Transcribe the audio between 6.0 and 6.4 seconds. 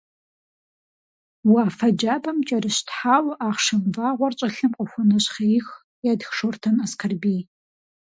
етх